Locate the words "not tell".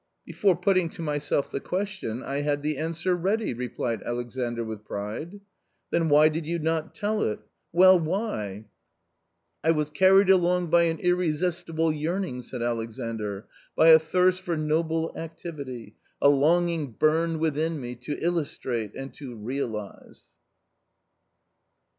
6.57-7.21